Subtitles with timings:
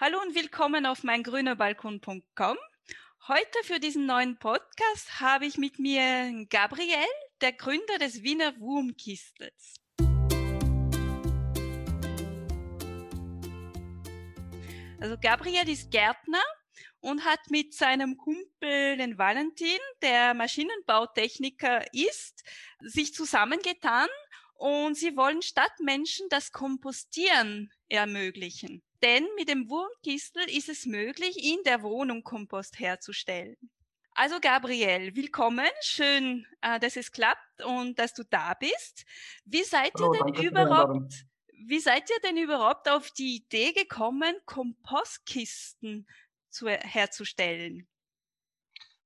[0.00, 2.56] Hallo und willkommen auf meingrünerbalkon.com.
[3.26, 7.04] Heute für diesen neuen Podcast habe ich mit mir Gabriel,
[7.40, 9.74] der Gründer des Wiener Wurmkistels.
[15.00, 16.44] Also Gabriel ist Gärtner
[17.00, 22.44] und hat mit seinem Kumpel, den Valentin, der Maschinenbautechniker ist,
[22.82, 24.06] sich zusammengetan
[24.54, 28.84] und sie wollen Stadtmenschen das Kompostieren ermöglichen.
[29.02, 33.56] Denn mit dem Wurmkistel ist es möglich, in der Wohnung Kompost herzustellen.
[34.14, 35.68] Also Gabriel, willkommen.
[35.80, 39.04] Schön, äh, dass es klappt und dass du da bist.
[39.44, 41.12] Wie seid Hallo, ihr denn überhaupt,
[41.66, 46.08] wie seid ihr denn überhaupt auf die Idee gekommen, Kompostkisten
[46.50, 47.86] zu, herzustellen?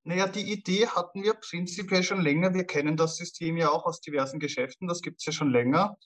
[0.04, 2.54] Naja, die Idee hatten wir prinzipiell schon länger.
[2.54, 5.98] Wir kennen das System ja auch aus diversen Geschäften, das gibt es ja schon länger.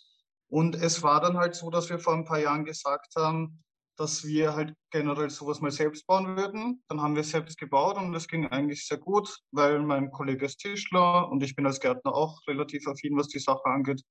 [0.49, 3.63] Und es war dann halt so, dass wir vor ein paar Jahren gesagt haben,
[3.97, 6.83] dass wir halt generell sowas mal selbst bauen würden.
[6.89, 10.47] Dann haben wir es selbst gebaut und es ging eigentlich sehr gut, weil mein Kollege
[10.47, 14.03] ist Tischler und ich bin als Gärtner auch relativ affin, was die Sache angeht.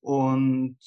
[0.00, 0.78] Und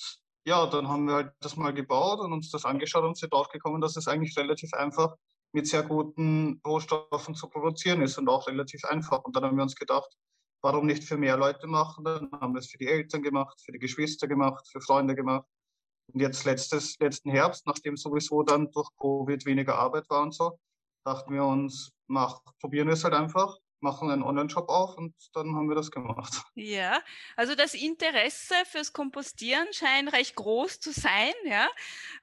[0.45, 3.81] ja, dann haben wir halt das mal gebaut und uns das angeschaut und sind draufgekommen,
[3.81, 5.15] dass es eigentlich relativ einfach
[5.53, 9.23] mit sehr guten Rohstoffen zu produzieren ist und auch relativ einfach.
[9.23, 10.09] Und dann haben wir uns gedacht,
[10.61, 12.05] warum nicht für mehr Leute machen?
[12.05, 15.45] Dann haben wir es für die Eltern gemacht, für die Geschwister gemacht, für Freunde gemacht.
[16.13, 20.59] Und jetzt letztes, letzten Herbst, nachdem sowieso dann durch Covid weniger Arbeit war und so,
[21.05, 25.55] dachten wir uns, mach, probieren wir es halt einfach, machen einen Online-Shop auf und dann
[25.55, 26.43] haben wir das gemacht.
[26.53, 26.99] Ja,
[27.35, 31.67] also das Interesse fürs Kompostieren scheint recht groß zu sein, ja.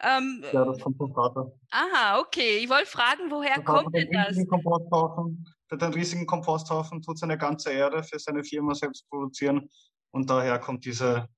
[0.01, 1.53] Ähm, ja, das kommt vom Vater.
[1.71, 2.59] Aha, okay.
[2.59, 4.37] Ich wollte fragen, woher kommt denn das?
[4.49, 9.69] Komposthaufen, der den riesigen Komposthaufen tut seine ganze Erde für seine Firma selbst produzieren
[10.13, 11.29] und daher kommt diese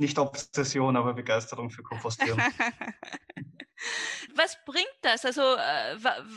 [0.00, 2.40] nicht Obsession, aber Begeisterung für Kompostieren.
[4.34, 5.24] Was bringt das?
[5.24, 5.96] Also äh,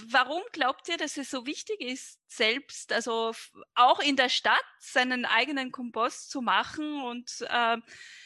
[0.10, 3.32] warum glaubt ihr, dass es so wichtig ist, selbst, also
[3.74, 7.78] auch in der Stadt seinen eigenen Kompost zu machen und äh,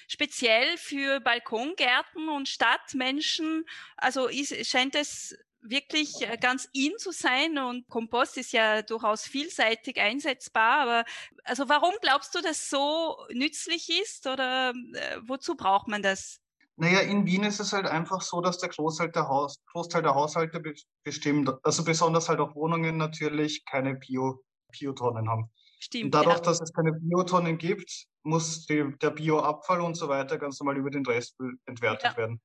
[0.08, 3.66] speziell für Balkongärten und Stadtmenschen,
[3.98, 5.38] also ist, scheint es
[5.70, 10.80] wirklich äh, ganz in zu sein und Kompost ist ja durchaus vielseitig einsetzbar.
[10.80, 11.06] Aber
[11.44, 16.40] also warum glaubst du, dass so nützlich ist oder äh, wozu braucht man das?
[16.78, 20.14] Naja, in Wien ist es halt einfach so, dass der Großteil der, Haus, Großteil der
[20.14, 20.62] Haushalte
[21.04, 24.44] bestimmt, also besonders halt auch Wohnungen natürlich keine Bio,
[24.78, 25.50] Biotonnen haben.
[25.80, 26.06] Stimmt.
[26.06, 26.42] Und dadurch, ja.
[26.42, 30.90] dass es keine Biotonnen gibt, muss die, der Bioabfall und so weiter ganz normal über
[30.90, 32.18] den Restmüll entwertet ja.
[32.18, 32.42] werden.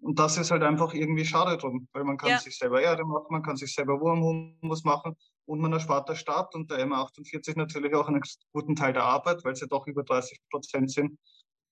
[0.00, 2.38] Und das ist halt einfach irgendwie schade drum, weil man kann ja.
[2.38, 5.16] sich selber Erde machen, man kann sich selber Wurmhumus machen
[5.46, 8.20] und man erspart der Stadt und der M48 natürlich auch einen
[8.52, 11.18] guten Teil der Arbeit, weil es ja doch über 30 Prozent sind,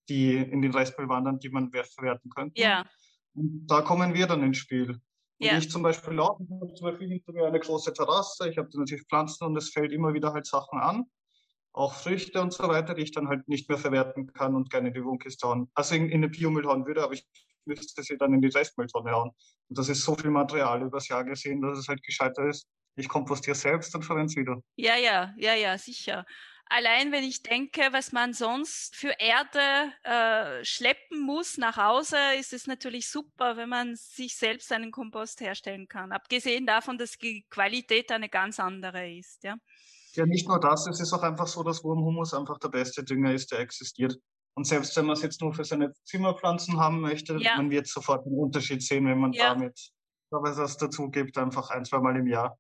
[0.09, 2.61] die in den Restmüll wandern, die man verwerten könnte.
[2.61, 2.87] Ja.
[3.35, 4.91] Und da kommen wir dann ins Spiel.
[4.91, 5.01] Und
[5.39, 5.59] ja.
[5.59, 8.69] ich zum Beispiel auch, ich habe zum Beispiel hinter mir eine große Terrasse, ich habe
[8.75, 11.05] natürlich Pflanzen und es fällt immer wieder halt Sachen an,
[11.73, 14.89] auch Früchte und so weiter, die ich dann halt nicht mehr verwerten kann und gerne
[14.89, 17.27] in die Wohnkiste hauen, also in, in den Biomüll hauen würde, aber ich
[17.67, 19.31] müsste sie dann in die Restmülltonne hauen.
[19.69, 22.67] Und das ist so viel Material übers Jahr gesehen, dass es halt gescheiter ist.
[22.97, 24.61] Ich kompostiere selbst und verwende es wieder.
[24.77, 26.27] Ja, ja, ja, ja, sicher.
[26.75, 32.55] Allein wenn ich denke, was man sonst für Erde äh, schleppen muss nach Hause, ist
[32.55, 36.13] es natürlich super, wenn man sich selbst einen Kompost herstellen kann.
[36.13, 39.45] Abgesehen davon, dass die Qualität eine ganz andere ist.
[39.45, 39.57] Ja,
[40.15, 43.35] ja nicht nur das, es ist auch einfach so, dass Wurmhumus einfach der beste Dünger
[43.35, 44.19] ist, der existiert.
[44.55, 47.57] Und selbst wenn man es jetzt nur für seine Zimmerpflanzen haben möchte, ja.
[47.57, 49.51] man wird sofort einen Unterschied sehen, wenn man ja.
[49.51, 49.93] damit
[50.31, 52.59] was dazu gibt, einfach ein, zwei Mal im Jahr.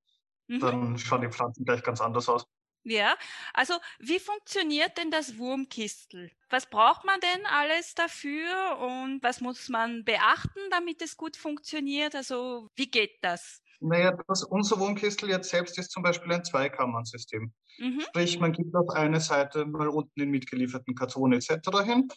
[0.48, 0.60] Mhm.
[0.60, 2.46] Dann schauen die Pflanzen gleich ganz anders aus.
[2.84, 3.16] Ja,
[3.54, 6.32] also wie funktioniert denn das Wurmkistel?
[6.50, 12.16] Was braucht man denn alles dafür und was muss man beachten, damit es gut funktioniert?
[12.16, 13.62] Also wie geht das?
[13.82, 17.52] Naja, das, unser Wohnkistel jetzt selbst ist zum Beispiel ein Zweikammern-System.
[17.78, 18.00] Mhm.
[18.00, 21.50] Sprich, man gibt auf eine Seite mal unten den mitgelieferten Karton etc.
[21.84, 22.08] hin,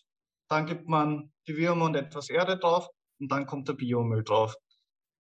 [0.50, 2.88] dann gibt man die Würmer und etwas Erde drauf
[3.20, 4.56] und dann kommt der Biomüll drauf.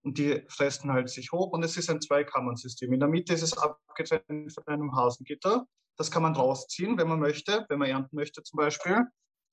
[0.03, 2.93] Und die fressen halt sich hoch und es ist ein Zweikammern-System.
[2.93, 5.65] In der Mitte ist es abgetrennt von einem Hasengitter.
[5.97, 9.03] Das kann man rausziehen, wenn man möchte, wenn man ernten möchte zum Beispiel.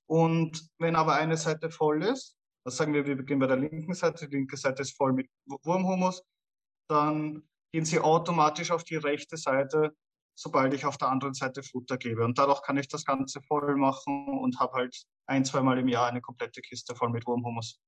[0.07, 3.95] Und wenn aber eine Seite voll ist, das sagen wir, wir beginnen bei der linken
[3.95, 6.23] Seite, die linke Seite ist voll mit Wurmhumus,
[6.89, 7.43] dann
[7.73, 9.97] gehen sie automatisch auf die rechte Seite,
[10.35, 12.25] sobald ich auf der anderen Seite Futter gebe.
[12.25, 16.09] Und dadurch kann ich das Ganze voll machen und habe halt ein, zweimal im Jahr
[16.09, 17.81] eine komplette Kiste voll mit Wurmhumus.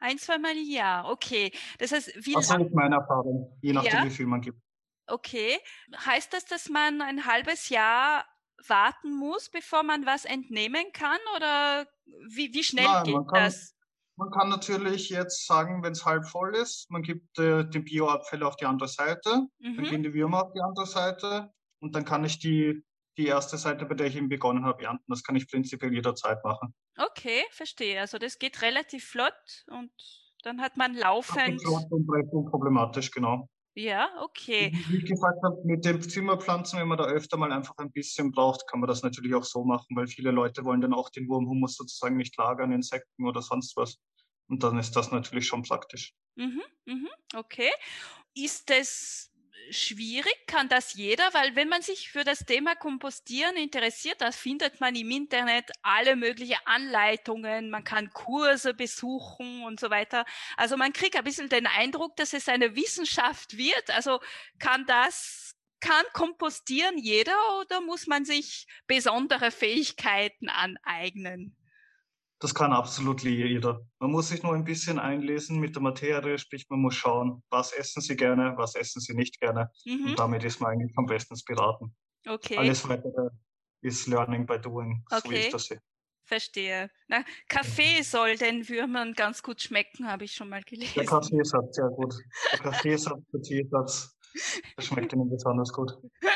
[0.00, 1.52] Ein, zweimal im Jahr, okay.
[1.78, 4.04] Das heißt, wie Das ist meine Erfahrung, je nachdem, ja?
[4.04, 4.60] wie viel man gibt.
[5.06, 5.58] Okay.
[6.04, 8.24] Heißt das, dass man ein halbes Jahr
[8.68, 11.18] warten muss, bevor man was entnehmen kann?
[11.36, 11.86] Oder
[12.28, 13.71] wie, wie schnell Nein, geht das?
[14.16, 18.46] Man kann natürlich jetzt sagen, wenn es halb voll ist, man gibt äh, die Bioabfälle
[18.46, 19.76] auf die andere Seite, mhm.
[19.76, 21.50] dann gehen die Würmer auf die andere Seite
[21.80, 22.84] und dann kann ich die,
[23.16, 25.04] die erste Seite, bei der ich eben begonnen habe, ernten.
[25.08, 26.74] Das kann ich prinzipiell jederzeit machen.
[26.96, 28.00] Okay, verstehe.
[28.00, 29.90] Also das geht relativ flott und
[30.42, 31.62] dann hat man laufend.
[31.62, 33.48] Flott und problematisch, genau.
[33.74, 34.72] Ja, okay.
[34.86, 38.30] Wie ich gesagt habe, mit den Zimmerpflanzen, wenn man da öfter mal einfach ein bisschen
[38.30, 41.28] braucht, kann man das natürlich auch so machen, weil viele Leute wollen dann auch den
[41.28, 43.98] Wurmhumus sozusagen nicht lagern, Insekten oder sonst was.
[44.48, 46.14] Und dann ist das natürlich schon praktisch.
[46.36, 47.70] Mhm, mhm, okay.
[48.34, 49.31] Ist es
[49.72, 50.46] schwierig?
[50.46, 51.32] Kann das jeder?
[51.34, 56.16] Weil wenn man sich für das Thema Kompostieren interessiert, da findet man im Internet alle
[56.16, 60.24] möglichen Anleitungen, man kann Kurse besuchen und so weiter.
[60.56, 63.90] Also man kriegt ein bisschen den Eindruck, dass es eine Wissenschaft wird.
[63.90, 64.20] Also
[64.58, 71.56] kann das, kann Kompostieren jeder oder muss man sich besondere Fähigkeiten aneignen?
[72.42, 73.86] Das kann absolut jeder.
[74.00, 77.70] Man muss sich nur ein bisschen einlesen mit der Materie, sprich man muss schauen, was
[77.70, 79.70] essen Sie gerne, was essen Sie nicht gerne.
[79.84, 80.06] Mhm.
[80.06, 81.94] Und damit ist man eigentlich am besten beraten.
[82.26, 82.56] Okay.
[82.56, 83.28] Alles weitere
[83.82, 85.20] ist Learning by Doing, okay.
[85.22, 85.80] so wie ich das sehe.
[86.24, 86.90] Verstehe.
[87.06, 90.94] Na, Kaffee soll den Würmern ganz gut schmecken, habe ich schon mal gelesen.
[90.96, 92.12] Der Kaffeesatz, ja gut.
[92.52, 94.16] Der Kaffeesatz, der Teesatz,
[94.76, 95.92] der schmeckt Ihnen besonders gut.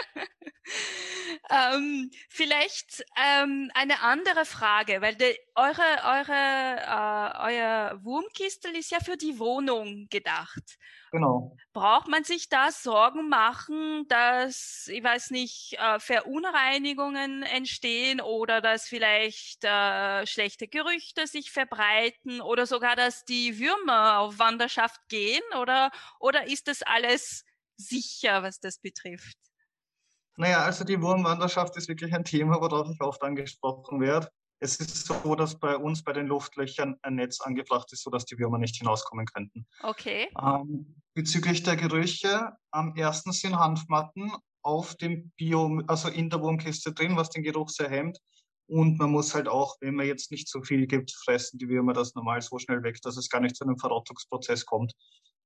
[1.48, 6.32] Ähm, vielleicht ähm, eine andere Frage, weil de, eure, eure,
[6.82, 10.76] äh, euer Wurmkistel ist ja für die Wohnung gedacht.
[11.12, 11.56] Genau.
[11.72, 18.88] Braucht man sich da Sorgen machen, dass, ich weiß nicht, äh, Verunreinigungen entstehen oder dass
[18.88, 25.92] vielleicht äh, schlechte Gerüchte sich verbreiten oder sogar, dass die Würmer auf Wanderschaft gehen oder,
[26.18, 27.44] oder ist das alles
[27.76, 29.45] sicher, was das betrifft?
[30.36, 34.28] Naja, also die Wurmwanderschaft ist wirklich ein Thema, worauf ich oft angesprochen werde.
[34.58, 38.38] Es ist so, dass bei uns bei den Luftlöchern ein Netz angebracht ist, sodass die
[38.38, 39.66] Würmer nicht hinauskommen könnten.
[39.82, 40.28] Okay.
[40.40, 46.92] Ähm, bezüglich der Gerüche, am ersten sind Hanfmatten auf dem Bio, also in der Wurmkiste
[46.92, 48.18] drin, was den Geruch sehr hemmt.
[48.68, 51.92] Und man muss halt auch, wenn man jetzt nicht so viel gibt, fressen die Würmer
[51.92, 54.92] das normal so schnell weg, dass es gar nicht zu einem Verrottungsprozess kommt.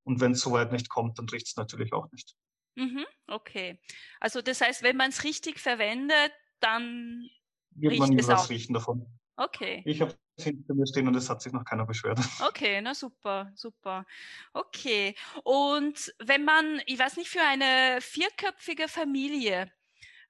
[0.04, 2.34] Und wenn es soweit nicht kommt, dann riecht es natürlich auch nicht.
[2.74, 3.78] Mhm, okay.
[4.20, 7.28] Also das heißt, wenn man es richtig verwendet, dann
[7.72, 9.06] wird man nie was riechen davon.
[9.36, 9.82] Okay.
[9.86, 12.18] Ich habe es hinter mir stehen und es hat sich noch keiner beschwert.
[12.46, 14.04] Okay, na super, super.
[14.52, 15.14] Okay.
[15.44, 19.72] Und wenn man, ich weiß nicht, für eine vierköpfige Familie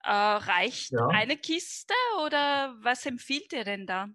[0.04, 1.08] äh, reicht ja.
[1.08, 1.94] eine Kiste
[2.24, 4.08] oder was empfiehlt ihr denn da?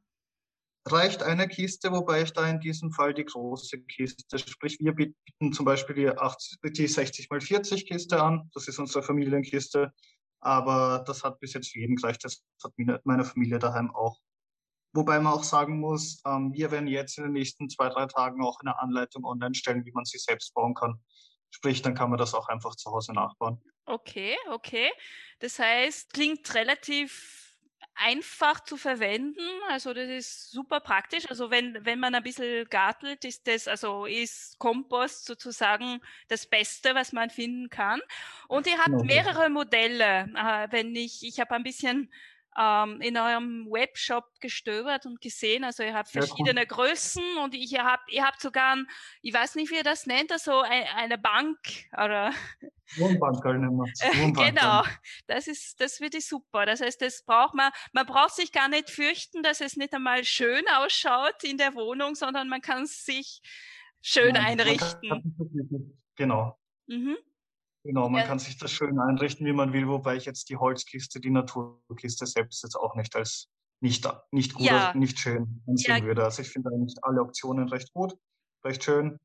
[0.86, 5.52] Reicht eine Kiste, wobei ich da in diesem Fall die große Kiste, sprich wir bieten
[5.52, 9.92] zum Beispiel die, 80, die 60 x 40 Kiste an, das ist unsere Familienkiste,
[10.42, 12.74] aber das hat bis jetzt für jeden gereicht, das hat
[13.04, 14.20] meine Familie daheim auch.
[14.94, 18.42] Wobei man auch sagen muss, ähm, wir werden jetzt in den nächsten zwei, drei Tagen
[18.42, 21.02] auch eine Anleitung online stellen, wie man sie selbst bauen kann.
[21.50, 23.62] Sprich, dann kann man das auch einfach zu Hause nachbauen.
[23.86, 24.90] Okay, okay.
[25.40, 27.45] Das heißt, klingt relativ
[27.94, 29.42] einfach zu verwenden.
[29.70, 31.30] Also das ist super praktisch.
[31.30, 36.96] Also wenn, wenn man ein bisschen gartelt, ist das, also ist Kompost sozusagen das Beste,
[36.96, 38.02] was man finden kann.
[38.48, 39.04] Und ihr habt genau.
[39.04, 40.30] mehrere Modelle.
[40.36, 42.12] Äh, wenn ich, ich habe ein bisschen
[42.58, 45.64] ähm, in eurem Webshop gestöbert und gesehen.
[45.64, 48.88] Also ihr habt verschiedene ja, Größen und ihr habt, ihr habt sogar, ein,
[49.22, 51.58] ich weiß nicht, wie ihr das nennt, also ein, eine Bank
[51.94, 52.32] oder
[52.98, 54.84] Wohnbank nennen wir Genau,
[55.28, 56.66] das ist, das wird super.
[56.66, 60.24] Das heißt, das braucht man, man braucht sich gar nicht fürchten, dass es nicht einmal
[60.24, 63.42] schön ausschaut in der Wohnung, sondern man kann es sich
[64.02, 65.36] schön ja, einrichten.
[66.16, 66.58] Genau.
[66.88, 67.18] Mhm.
[67.86, 68.28] Genau, man ja.
[68.28, 72.26] kann sich das schön einrichten, wie man will, wobei ich jetzt die Holzkiste, die Naturkiste
[72.26, 74.92] selbst jetzt auch nicht als nicht, nicht gut, ja.
[74.96, 76.04] nicht schön ansehen ja.
[76.04, 76.24] würde.
[76.24, 78.18] Also ich finde eigentlich alle Optionen recht gut,
[78.64, 79.20] recht schön.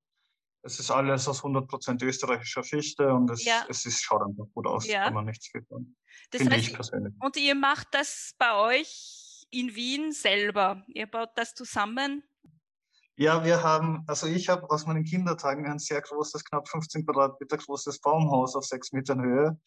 [0.62, 4.86] Es ist alles aus 100% österreichischer Fichte und es, es ist, schaut einfach gut aus,
[4.86, 5.96] kann man nichts tun.
[6.30, 7.14] Das finde heißt, ich persönlich.
[7.18, 10.84] Und ihr macht das bei euch in Wien selber?
[10.88, 12.22] Ihr baut das zusammen?
[13.20, 17.58] Ja, wir haben, also ich habe aus meinen Kindertagen ein sehr großes, knapp 15 Quadratmeter
[17.58, 19.60] großes Baumhaus auf sechs Metern Höhe.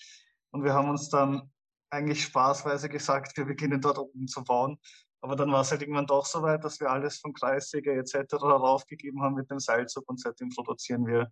[0.50, 1.52] Und wir haben uns dann
[1.92, 4.80] eigentlich spaßweise gesagt, wir beginnen dort oben zu bauen.
[5.22, 8.34] Aber dann war es halt irgendwann doch so weit, dass wir alles von Kreissäge etc.
[8.42, 11.32] raufgegeben haben mit dem Seilzug und seitdem produzieren wir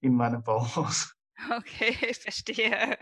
[0.00, 1.14] in meinem Baumhaus.
[1.48, 2.98] Okay, verstehe.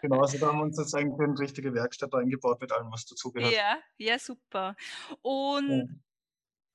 [0.00, 3.04] genau, also da haben wir uns jetzt eigentlich eine richtige Werkstatt eingebaut mit allem, was
[3.04, 3.52] dazugehört.
[3.52, 4.74] Ja, ja, super.
[5.20, 6.00] Und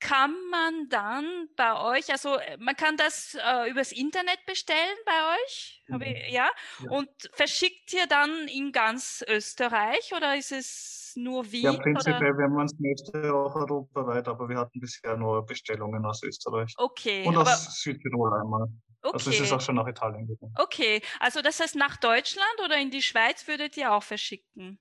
[0.02, 5.36] kann man dann bei euch, also äh, man kann das äh, übers Internet bestellen bei
[5.36, 6.02] euch, mhm.
[6.02, 6.50] ich, ja?
[6.82, 6.90] ja?
[6.90, 11.62] Und verschickt ihr dann in ganz Österreich oder ist es nur Wien?
[11.62, 16.22] Ja, prinzipiell, wenn man es möchte, auch europaweit, aber wir hatten bisher nur Bestellungen aus
[16.24, 16.74] Österreich.
[16.76, 17.24] Okay.
[17.24, 18.68] Und aus Südtirol einmal.
[19.02, 19.14] Okay.
[19.14, 20.54] Also es ist auch schon nach Italien gegangen.
[20.58, 24.78] Okay, also das heißt nach Deutschland oder in die Schweiz würdet ihr auch verschicken?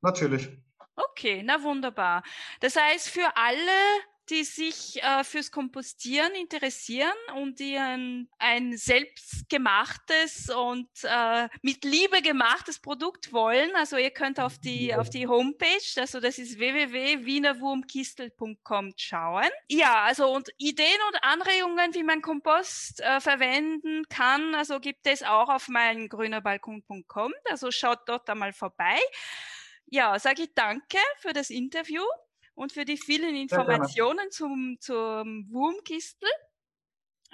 [0.00, 0.48] Natürlich.
[0.94, 2.22] Okay, na wunderbar.
[2.60, 10.48] Das heißt, für alle die sich äh, fürs Kompostieren interessieren und die ein, ein selbstgemachtes
[10.50, 13.74] und äh, mit Liebe gemachtes Produkt wollen.
[13.74, 19.50] Also ihr könnt auf die, auf die Homepage, also das ist www.wienerwurmkistel.com schauen.
[19.68, 25.22] Ja, also und Ideen und Anregungen, wie man Kompost äh, verwenden kann, also gibt es
[25.22, 27.32] auch auf meinem grünerbalkon.com.
[27.50, 28.98] Also schaut dort einmal vorbei.
[29.86, 32.02] Ja, sage ich danke für das Interview
[32.54, 36.28] und für die vielen Informationen zum, zum Wurmkistel.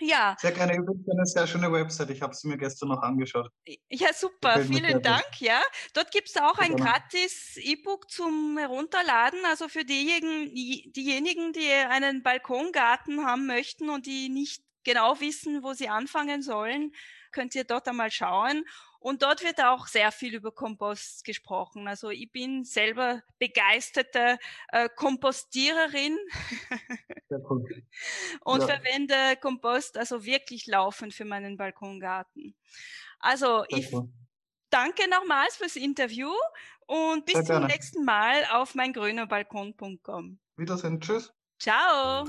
[0.00, 0.36] Ja.
[0.38, 0.76] Sehr gerne.
[0.76, 2.10] Übrigens eine sehr schöne Website.
[2.10, 3.50] Ich habe sie mir gestern noch angeschaut.
[3.90, 4.60] Ja, super.
[4.60, 5.40] Vielen Dank.
[5.40, 5.60] Ja,
[5.92, 9.40] dort gibt es auch ein gratis E-Book zum Herunterladen.
[9.44, 15.72] Also für diejenigen, diejenigen, die einen Balkongarten haben möchten und die nicht genau wissen, wo
[15.72, 16.92] sie anfangen sollen,
[17.32, 18.64] könnt ihr dort einmal schauen.
[19.00, 21.86] Und dort wird auch sehr viel über Kompost gesprochen.
[21.86, 24.38] Also ich bin selber begeisterte
[24.72, 26.18] äh, Kompostiererin
[28.44, 28.66] und ja.
[28.66, 32.56] verwende Kompost also wirklich laufend für meinen Balkongarten.
[33.20, 34.08] Also sehr ich cool.
[34.70, 36.30] danke nochmals fürs Interview
[36.86, 37.66] und bis sehr zum gerne.
[37.66, 40.40] nächsten Mal auf mein grünerbalkon.com.
[40.56, 41.00] Wiedersehen.
[41.00, 41.32] Tschüss.
[41.60, 42.24] Ciao.